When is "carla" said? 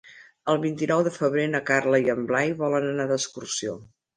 1.69-2.01